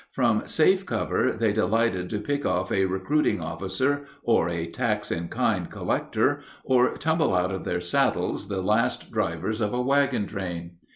[0.09, 5.27] From safe cover they delighted to pick off a recruiting officer or a tax in
[5.27, 10.77] kind collector, or tumble out of their saddles the last drivers of a wagon train.